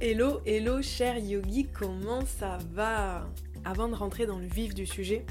[0.00, 3.28] Hello, hello, cher yogi, comment ça va?
[3.64, 5.26] Avant de rentrer dans le vif du sujet,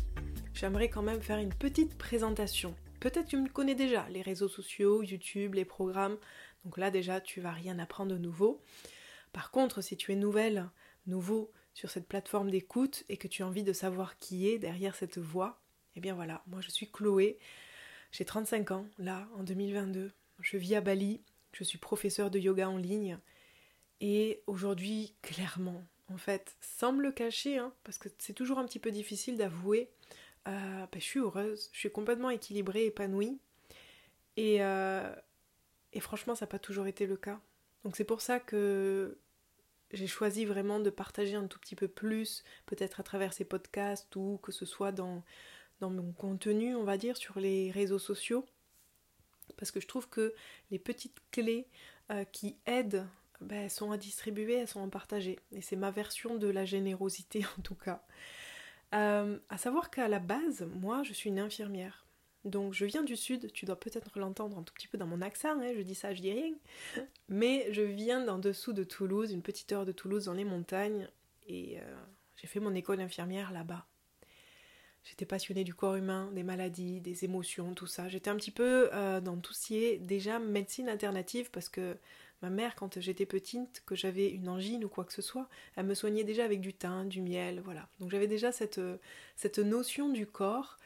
[0.54, 2.76] j'aimerais quand même faire une petite présentation.
[3.00, 6.18] Peut-être tu me connais déjà, les réseaux sociaux, YouTube, les programmes.
[6.66, 8.62] Donc là déjà, tu vas rien apprendre de nouveau.
[9.32, 10.70] Par contre, si tu es nouvelle,
[11.06, 14.96] nouveau sur cette plateforme d'écoute et que tu as envie de savoir qui est derrière
[14.96, 15.62] cette voix,
[15.96, 17.40] eh bien voilà, moi je suis Chloé.
[18.12, 20.12] J'ai 35 ans, là, en 2022.
[20.42, 21.22] Je vis à Bali,
[21.54, 23.18] je suis professeur de yoga en ligne
[24.02, 28.66] et aujourd'hui, clairement, en fait, sans me le cacher, hein, parce que c'est toujours un
[28.66, 29.90] petit peu difficile d'avouer,
[30.48, 33.40] euh, ben, je suis heureuse, je suis complètement équilibrée, épanouie.
[34.38, 35.14] Et, euh,
[35.94, 37.40] et franchement, ça n'a pas toujours été le cas.
[37.84, 39.18] Donc c'est pour ça que
[39.92, 44.16] j'ai choisi vraiment de partager un tout petit peu plus, peut-être à travers ces podcasts
[44.16, 45.24] ou que ce soit dans,
[45.80, 48.46] dans mon contenu, on va dire, sur les réseaux sociaux.
[49.58, 50.34] Parce que je trouve que
[50.72, 51.68] les petites clés
[52.12, 53.08] euh, qui aident
[53.42, 55.40] ben, elles sont à distribuer, elles sont à partager.
[55.52, 58.04] Et c'est ma version de la générosité en tout cas.
[58.96, 62.06] Euh, à savoir qu'à la base, moi, je suis une infirmière.
[62.46, 65.22] Donc je viens du sud, tu dois peut-être l'entendre un tout petit peu dans mon
[65.22, 66.54] accent, hein, je dis ça, je dis rien.
[67.30, 71.10] Mais je viens d'en dessous de Toulouse, une petite heure de Toulouse dans les montagnes,
[71.48, 71.96] et euh,
[72.38, 73.86] j'ai fait mon école infirmière là-bas.
[75.04, 78.10] J'étais passionnée du corps humain, des maladies, des émotions, tout ça.
[78.10, 81.98] J'étais un petit peu euh, dans tout ce qui est déjà médecine alternative parce que
[82.42, 85.86] Ma mère, quand j'étais petite, que j'avais une angine ou quoi que ce soit, elle
[85.86, 87.90] me soignait déjà avec du thym, du miel, voilà.
[88.00, 88.80] Donc j'avais déjà cette,
[89.36, 90.78] cette notion du corps,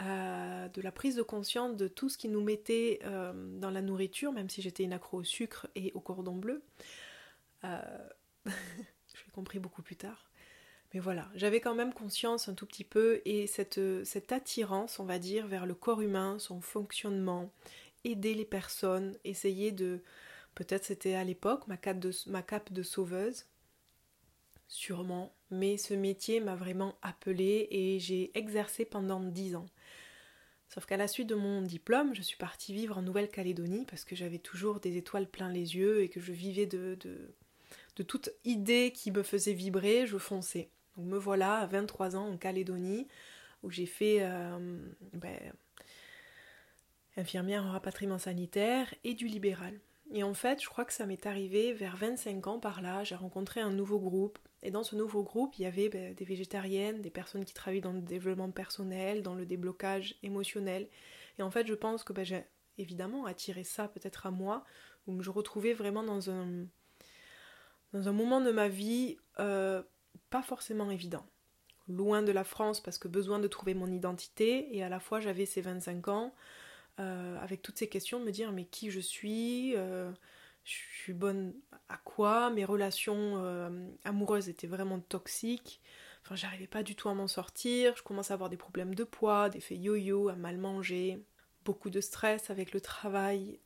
[0.00, 3.82] euh, de la prise de conscience de tout ce qui nous mettait euh, dans la
[3.82, 6.62] nourriture, même si j'étais une accro au sucre et au cordon bleu.
[7.64, 7.80] Euh,
[8.46, 10.30] je l'ai compris beaucoup plus tard.
[10.94, 15.04] Mais voilà, j'avais quand même conscience un tout petit peu et cette, cette attirance, on
[15.04, 17.52] va dire, vers le corps humain, son fonctionnement,
[18.04, 20.02] aider les personnes, essayer de,
[20.54, 22.12] Peut-être c'était à l'époque ma cape, de,
[22.70, 23.46] de sauveuse,
[24.68, 29.66] sûrement, mais ce métier m'a vraiment appelée et j'ai exercé pendant dix ans.
[30.68, 34.14] Sauf qu'à la suite de mon diplôme, je suis partie vivre en Nouvelle-Calédonie parce que
[34.14, 36.96] j'avais toujours des étoiles plein les yeux et que je vivais de,
[37.96, 40.70] de, toute idée qui me faisait vibrer, je fonçais.
[40.96, 43.08] Donc me voilà à 23 ans en Calédonie
[43.64, 44.78] où j'ai fait euh,
[45.12, 45.38] ben,
[47.16, 49.78] infirmière en rapatriement sanitaire et du libéral.
[50.12, 53.04] Et en fait, je crois que ça m'est arrivé vers 25 ans par là.
[53.04, 54.38] J'ai rencontré un nouveau groupe.
[54.62, 57.80] Et dans ce nouveau groupe, il y avait ben, des végétariennes, des personnes qui travaillent
[57.80, 60.88] dans le développement personnel, dans le déblocage émotionnel.
[61.38, 62.44] Et en fait, je pense que ben, j'ai
[62.76, 64.64] évidemment attiré ça peut-être à moi,
[65.06, 66.66] où je retrouvais vraiment dans un,
[67.92, 69.82] dans un moment de ma vie euh,
[70.30, 71.24] pas forcément évident.
[71.88, 75.20] Loin de la France parce que besoin de trouver mon identité, et à la fois
[75.20, 76.34] j'avais ces 25 ans,
[76.98, 80.10] euh, avec toutes ces questions, me dire mais qui je suis, euh,
[80.64, 81.54] je suis bonne
[81.88, 83.70] à quoi, mes relations euh,
[84.04, 85.80] amoureuses étaient vraiment toxiques,
[86.24, 89.04] enfin j'arrivais pas du tout à m'en sortir, je commençais à avoir des problèmes de
[89.04, 91.22] poids, des faits yo-yo, à mal manger,
[91.64, 93.60] beaucoup de stress avec le travail.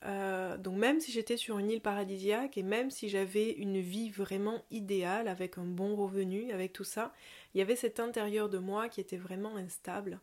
[0.59, 4.63] donc même si j'étais sur une île paradisiaque et même si j'avais une vie vraiment
[4.71, 7.13] idéale avec un bon revenu, avec tout ça,
[7.55, 10.21] il y avait cet intérieur de moi qui était vraiment instable.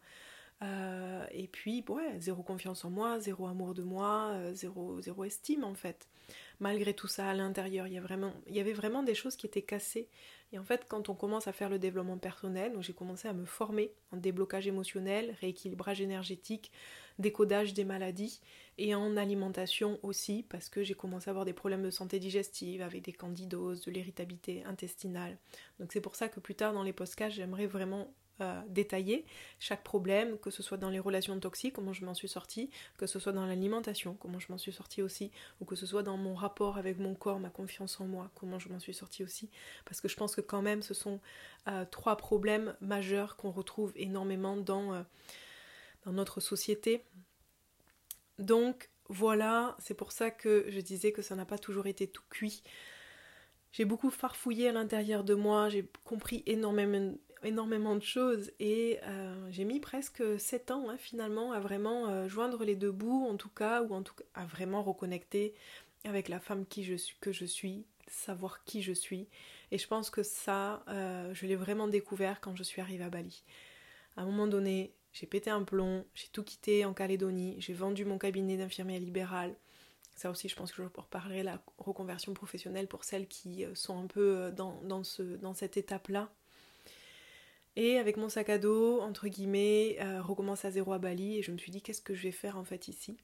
[0.62, 1.84] Euh, et puis,
[2.20, 6.08] zéro confiance en moi, zéro amour de moi, euh, zéro, zéro estime en fait.
[6.60, 9.48] Malgré tout ça, à l'intérieur, il y, vraiment, il y avait vraiment des choses qui
[9.48, 10.08] étaient cassées.
[10.54, 13.46] Et en fait, quand on commence à faire le développement personnel, j'ai commencé à me
[13.46, 16.72] former en déblocage émotionnel, rééquilibrage énergétique,
[17.18, 18.42] décodage des maladies
[18.78, 22.82] et en alimentation aussi, parce que j'ai commencé à avoir des problèmes de santé digestive
[22.82, 25.38] avec des candidoses, de l'irritabilité intestinale.
[25.80, 28.14] Donc c'est pour ça que plus tard dans les podcasts, j'aimerais vraiment
[28.70, 29.26] détailler
[29.60, 33.06] chaque problème, que ce soit dans les relations toxiques, comment je m'en suis sortie, que
[33.06, 36.18] ce soit dans l'alimentation, comment je m'en suis sortie aussi, ou que ce soit dans
[36.18, 39.50] mon rapport avec mon corps, ma confiance en moi, comment je m'en suis sortie aussi.
[39.86, 41.20] Parce que je pense que quand même ce sont
[41.68, 45.04] euh, trois problèmes majeurs qu'on retrouve énormément dans, euh,
[46.06, 47.04] dans notre société.
[48.40, 52.24] Donc voilà, c'est pour ça que je disais que ça n'a pas toujours été tout
[52.30, 52.64] cuit.
[53.72, 59.48] J'ai beaucoup farfouillé à l'intérieur de moi, j'ai compris énormément, énormément de choses et euh,
[59.50, 63.36] j'ai mis presque 7 ans hein, finalement à vraiment euh, joindre les deux bouts en
[63.36, 65.54] tout cas ou en tout cas à vraiment reconnecter
[66.04, 69.28] avec la femme qui je suis, que je suis, savoir qui je suis
[69.72, 73.10] et je pense que ça euh, je l'ai vraiment découvert quand je suis arrivée à
[73.10, 73.44] Bali.
[74.18, 78.06] À un moment donné j'ai pété un plomb, j'ai tout quitté en Calédonie, j'ai vendu
[78.06, 79.56] mon cabinet d'infirmière libérale.
[80.16, 84.08] Ça aussi, je pense que je reparlerai la reconversion professionnelle pour celles qui sont un
[84.08, 86.32] peu dans, dans, ce, dans cette étape-là
[87.76, 91.42] et avec mon sac à dos, entre guillemets, euh, recommence à zéro à Bali et
[91.42, 93.18] je me suis dit qu'est-ce que je vais faire en fait ici?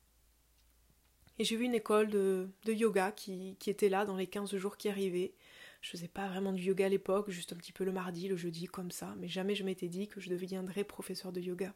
[1.40, 4.90] Et j'ai vu une école de, yoga qui, était là dans les 15 jours qui
[4.90, 5.34] arrivaient.
[5.82, 8.38] Je faisais pas vraiment du yoga à l'époque, juste un petit peu le mardi, le
[8.38, 11.74] jeudi, comme ça, mais jamais je m'étais dit que je deviendrais professeur de yoga.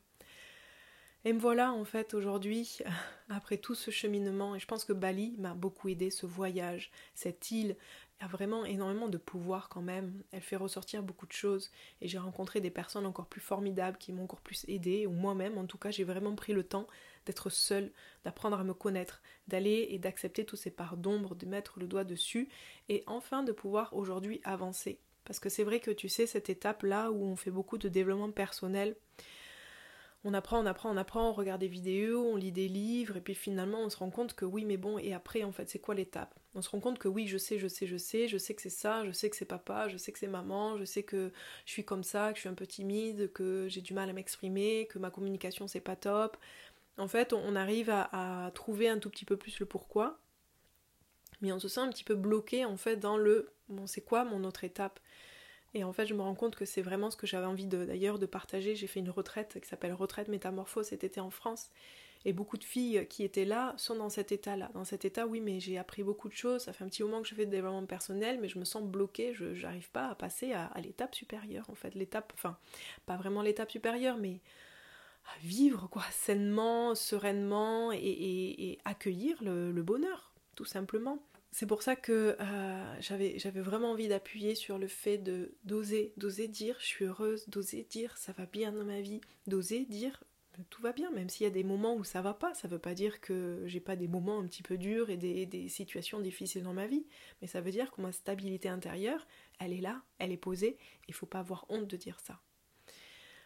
[1.23, 2.79] Et me voilà en fait aujourd'hui,
[3.29, 7.51] après tout ce cheminement, et je pense que Bali m'a beaucoup aidé, ce voyage, cette
[7.51, 7.75] île
[8.21, 10.23] a vraiment énormément de pouvoir quand même.
[10.31, 11.71] Elle fait ressortir beaucoup de choses,
[12.01, 15.57] et j'ai rencontré des personnes encore plus formidables qui m'ont encore plus aidé, ou moi-même
[15.57, 16.88] en tout cas, j'ai vraiment pris le temps
[17.25, 17.91] d'être seule,
[18.23, 22.03] d'apprendre à me connaître, d'aller et d'accepter tous ces parts d'ombre, de mettre le doigt
[22.03, 22.47] dessus,
[22.89, 25.00] et enfin de pouvoir aujourd'hui avancer.
[25.25, 27.89] Parce que c'est vrai que tu sais, cette étape là où on fait beaucoup de
[27.89, 28.95] développement personnel,
[30.23, 33.21] on apprend, on apprend, on apprend, on regarde des vidéos, on lit des livres, et
[33.21, 35.79] puis finalement on se rend compte que oui, mais bon, et après en fait, c'est
[35.79, 36.33] quoi l'étape?
[36.53, 38.62] On se rend compte que oui, je sais, je sais, je sais, je sais que
[38.62, 41.31] c'est ça, je sais que c'est papa, je sais que c'est maman, je sais que
[41.65, 44.13] je suis comme ça, que je suis un peu timide, que j'ai du mal à
[44.13, 46.38] m'exprimer, que ma communication c'est pas top.
[46.97, 50.19] En fait, on arrive à, trouver un tout petit peu plus le pourquoi,
[51.41, 54.23] mais on se sent un petit peu bloqué en fait dans le bon, c'est quoi
[54.23, 55.00] mon autre étape?
[55.73, 58.19] Et en fait, je me rends compte que c'est vraiment ce que j'avais envie d'ailleurs
[58.19, 58.75] de, partager.
[58.75, 61.69] J'ai fait une retraite qui s'appelle Retraite Métamorphose cet été en France.
[62.23, 64.69] Et beaucoup de filles qui étaient là sont dans cet état-là.
[64.73, 66.63] Dans cet état, oui, mais j'ai appris beaucoup de choses.
[66.63, 68.83] Ça fait un petit moment que je fais de développement personnel, mais je me sens
[68.83, 69.33] bloquée.
[69.33, 71.95] Je n'arrive pas à passer à, l'étape supérieure, en fait.
[71.95, 72.57] L'étape, enfin,
[73.06, 74.39] pas vraiment l'étape supérieure, mais
[75.25, 81.18] à vivre, quoi, sainement, sereinement et, accueillir le bonheur, tout simplement
[81.51, 86.48] c'est pour ça que euh, j'avais, vraiment envie d'appuyer sur le fait de d'oser, d'oser
[86.48, 90.24] dire je suis heureuse, d'oser dire ça va bien dans ma vie, d'oser dire
[90.69, 92.53] tout va bien, même s'il y a des moments où ça va pas.
[92.53, 95.45] Ça veut pas dire que j'ai pas des moments un petit peu durs et des,
[95.45, 97.06] des situations difficiles dans ma vie,
[97.42, 99.25] mais ça veut dire que ma stabilité intérieure,
[99.59, 100.77] elle est là, elle est posée,
[101.07, 102.39] il faut pas avoir honte de dire ça.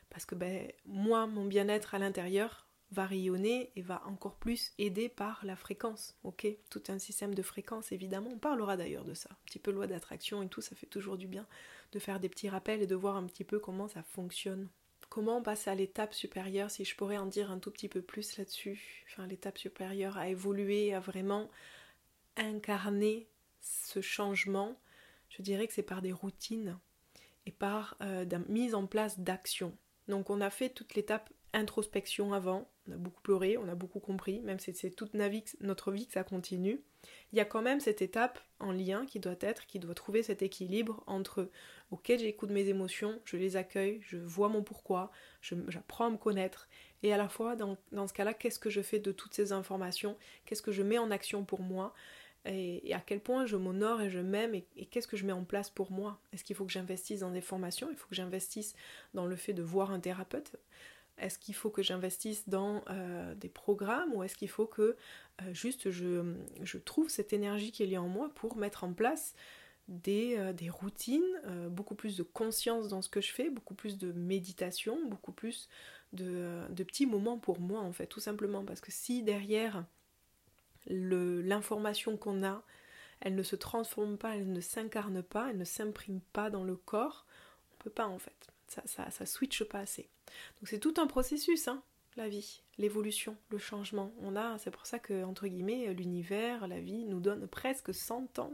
[0.09, 2.64] Parce que ben, moi, mon bien-être à l'intérieur,
[2.95, 6.47] va rayonner et va encore plus aider par la fréquence, ok?
[6.69, 8.31] Tout un système de fréquence, évidemment.
[8.33, 9.29] On parlera d'ailleurs de ça.
[9.31, 11.45] Un petit peu loi d'attraction et tout, ça fait toujours du bien
[11.91, 14.67] de faire des petits rappels et de voir un petit peu comment ça fonctionne.
[15.09, 18.01] Comment on passe à l'étape supérieure, si je pourrais en dire un tout petit peu
[18.01, 19.05] plus là-dessus?
[19.07, 21.49] Enfin, l'étape supérieure à évoluer, à vraiment
[22.37, 23.27] incarner
[23.61, 24.77] ce changement.
[25.29, 26.77] Je dirais que c'est par des routines
[27.45, 29.77] et par euh, la mise en place d'actions.
[30.07, 33.99] Donc on a fait toute l'étape introspection avant, on a beaucoup pleuré, on a beaucoup
[33.99, 36.81] compris, même si c'est toute notre vie que ça continue.
[37.31, 40.23] Il y a quand même cette étape en lien qui doit être, qui doit trouver
[40.23, 41.49] cet équilibre entre
[41.91, 45.11] ok j'écoute mes émotions, je les accueille, je vois mon pourquoi,
[45.41, 46.67] j'apprends à me connaître,
[47.03, 47.77] et à la fois dans,
[48.07, 51.11] ce cas-là, qu'est-ce que je fais de toutes ces informations, qu'est-ce que je mets en
[51.11, 51.93] action pour moi,
[52.45, 55.33] et, à quel point je m'honore et je m'aime et, et qu'est-ce que je mets
[55.33, 56.19] en place pour moi?
[56.31, 57.89] Est-ce qu'il faut que j'investisse dans des formations?
[57.89, 58.75] Il faut que j'investisse
[59.15, 60.55] dans le fait de voir un thérapeute?
[61.17, 64.97] Est-ce qu'il faut que j'investisse dans euh, des programmes ou est-ce qu'il faut que
[65.41, 69.33] euh, juste je, trouve cette énergie qui est en moi pour mettre en place
[69.87, 71.23] des, euh, routines,
[71.69, 75.69] beaucoup plus de conscience dans ce que je fais, beaucoup plus de méditation, beaucoup plus
[76.13, 78.65] de, de petits moments pour moi en fait, tout simplement.
[78.65, 79.85] Parce que si derrière
[80.87, 82.63] l'information qu'on a,
[83.21, 86.75] elle ne se transforme pas, elle ne s'incarne pas, elle ne s'imprime pas dans le
[86.75, 87.25] corps,
[87.73, 88.51] on peut pas en fait.
[88.67, 90.09] Ça, ça, switche pas assez.
[90.59, 91.83] Donc c'est tout un processus, hein,
[92.17, 94.11] la vie, l'évolution, le changement.
[94.21, 98.39] On a, c'est pour ça que, entre guillemets, l'univers, la vie nous donne presque 100
[98.39, 98.53] ans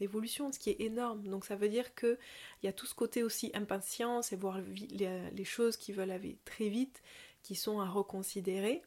[0.00, 1.22] d'évolution, ce qui est énorme.
[1.28, 2.18] Donc ça veut dire qu'il
[2.62, 4.58] y a tout ce côté aussi impatience et voir
[4.90, 7.02] les, choses qui veulent aller très vite,
[7.42, 8.82] qui sont à reconsidérer.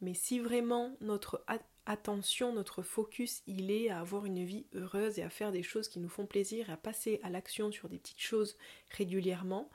[0.00, 1.44] Mais si vraiment notre
[1.86, 5.88] attention, notre focus, il est à avoir une vie heureuse et à faire des choses
[5.88, 8.56] qui nous font plaisir, à passer à l'action sur des petites choses
[8.90, 9.70] régulièrement,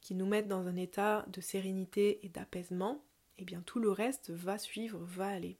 [0.00, 3.04] qui nous mettent dans un état de sérénité et d'apaisement,
[3.38, 5.58] et eh bien tout le reste va suivre, va aller.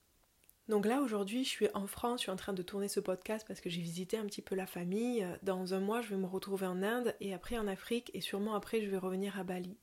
[0.68, 3.47] Donc là aujourd'hui je suis en France, je suis en train de tourner ce podcast
[3.49, 5.26] parce que j'ai visité un petit peu la famille.
[5.42, 8.54] Dans un mois je vais me retrouver en Inde et après en Afrique et sûrement
[8.54, 9.78] après je vais revenir à Bali.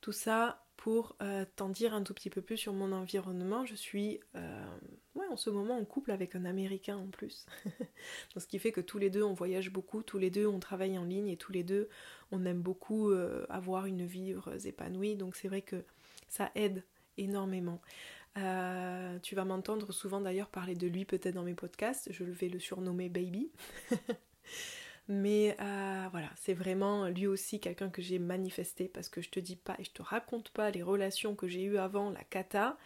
[0.00, 3.64] Tout ça pour euh, t'en dire un tout petit peu plus sur mon environnement.
[3.64, 4.64] Je suis euh,
[5.30, 7.46] en ce moment en couple avec un Américain en plus.
[7.64, 10.60] Donc, ce qui fait que tous les deux on voyage beaucoup, tous les deux on
[10.60, 11.88] travaille en ligne et tous les deux
[12.30, 15.16] on aime beaucoup euh, avoir une vie heureuse, épanouie.
[15.16, 15.84] Donc c'est vrai que
[16.28, 16.84] ça aide
[17.16, 17.80] énormément.
[18.34, 22.12] tu vas m'entendre souvent d'ailleurs parler de lui peut-être dans mes podcasts.
[22.12, 23.50] Je vais le surnommer Baby.
[25.08, 25.56] Mais
[26.36, 29.84] c'est vraiment lui aussi quelqu'un que j'ai manifesté parce que je te dis pas et
[29.84, 32.78] je te raconte pas les relations que j'ai eues avant la kata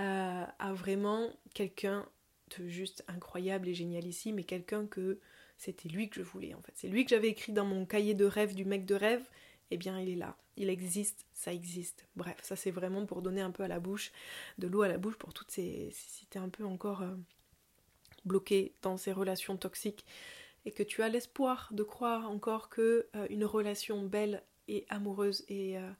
[0.00, 2.06] euh, à vraiment quelqu'un
[2.58, 5.20] de juste incroyable et génial ici, mais quelqu'un que
[5.56, 6.72] c'était lui que je voulais en fait.
[6.74, 9.22] C'est lui que j'avais écrit dans mon cahier de rêve du mec de rêve.
[9.70, 10.36] Eh bien, il est là.
[10.56, 12.06] Il existe, ça existe.
[12.16, 14.10] Bref, ça c'est vraiment pour donner un peu à la bouche,
[14.58, 15.90] de l'eau à la bouche pour toutes ces.
[15.92, 17.14] Si t'es un peu encore euh,
[18.24, 20.04] bloqué dans ces relations toxiques
[20.64, 25.44] et que tu as l'espoir de croire encore que euh, une relation belle et amoureuse
[25.48, 25.90] et, euh,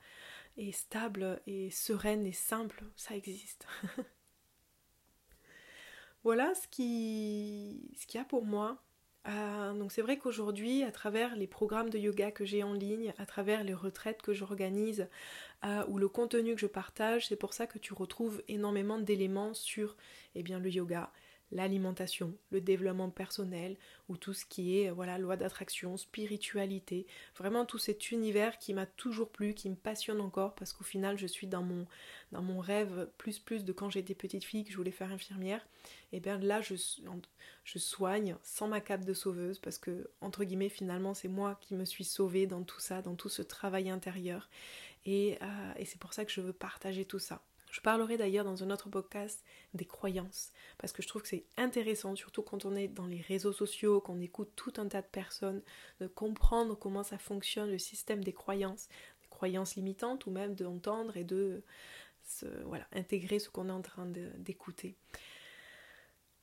[0.57, 3.67] et stable et sereine et simple, ça existe.
[6.25, 8.83] voilà ce qui qu'il y a pour moi.
[9.29, 13.13] Euh, donc c'est vrai qu'aujourd'hui, à travers les programmes de yoga que j'ai en ligne,
[13.19, 15.09] à travers les retraites que j'organise
[15.89, 19.95] ou le contenu que je partage, c'est pour ça que tu retrouves énormément d'éléments sur
[20.35, 21.13] eh bien, le yoga,
[21.53, 23.77] l'alimentation, le développement personnel
[24.09, 28.87] ou tout ce qui est voilà loi d'attraction, spiritualité, vraiment tout cet univers qui m'a
[28.87, 31.87] toujours plu, qui me passionne encore parce qu'au final je suis dans mon
[32.33, 35.67] dans mon rêve plus plus de quand j'étais petite fille que je voulais faire infirmière.
[36.13, 36.75] Et bien là je
[37.65, 41.75] je soigne sans ma cape de sauveuse parce que entre guillemets finalement c'est moi qui
[41.75, 44.49] me suis sauvée dans tout ça, dans tout ce travail intérieur
[45.07, 47.43] et, euh, et c'est pour ça que je veux partager tout ça.
[47.71, 51.45] Je parlerai d'ailleurs dans un autre podcast des croyances, parce que je trouve que c'est
[51.57, 55.07] intéressant, surtout quand on est dans les réseaux sociaux, qu'on écoute tout un tas de
[55.07, 55.63] personnes,
[56.01, 58.89] de comprendre comment ça fonctionne le système des croyances,
[59.23, 61.63] des croyances limitantes, ou même d'entendre et de
[62.65, 64.07] voilà, intégrer ce qu'on est en train
[64.39, 64.97] d'écouter.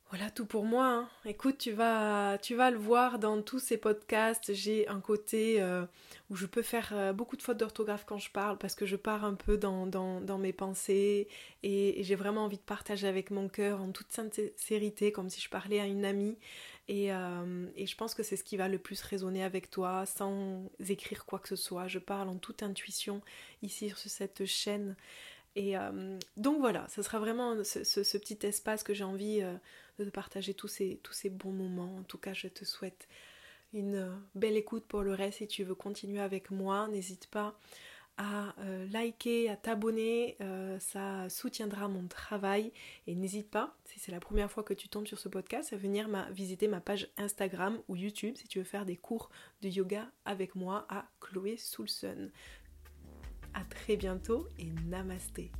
[0.09, 0.85] Voilà tout pour moi.
[0.85, 1.09] Hein.
[1.25, 4.53] Écoute, tu vas, tu vas le voir dans tous ces podcasts.
[4.53, 5.85] J'ai un côté euh,
[6.29, 8.95] où je peux faire euh, beaucoup de fautes d'orthographe quand je parle parce que je
[8.95, 11.27] pars un peu dans, mes pensées
[11.61, 15.49] et, j'ai vraiment envie de partager avec mon cœur en toute sincérité comme si je
[15.49, 16.37] parlais à une amie.
[16.87, 20.05] Et, euh, et je pense que c'est ce qui va le plus résonner avec toi
[20.05, 21.89] sans écrire quoi que ce soit.
[21.89, 23.21] Je parle en toute intuition
[23.61, 24.95] ici sur cette chaîne.
[25.57, 25.73] Et
[26.35, 29.41] donc voilà, ce sera vraiment ce, petit espace que j'ai envie
[30.05, 31.95] de partager tous ces, tous ces bons moments.
[31.97, 33.07] En tout cas, je te souhaite
[33.73, 35.39] une euh, belle écoute pour le reste.
[35.39, 37.59] Si tu veux continuer avec moi, n'hésite pas
[38.17, 42.71] à euh, liker, à t'abonner, euh, ça soutiendra mon travail.
[43.05, 45.77] Et n'hésite pas, si c'est la première fois que tu tombes sur ce podcast, à
[45.77, 49.29] venir visiter ma page Instagram ou YouTube si tu veux faire des cours
[49.61, 52.31] de yoga avec moi à Chloé Soulson.
[53.53, 55.51] A très bientôt et namasté.